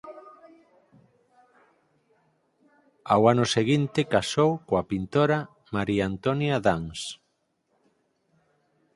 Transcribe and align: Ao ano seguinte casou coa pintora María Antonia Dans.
Ao 3.13 3.23
ano 3.33 3.45
seguinte 3.55 3.99
casou 4.13 4.51
coa 4.67 4.83
pintora 4.91 5.37
María 5.75 6.03
Antonia 6.11 6.55
Dans. 6.65 6.99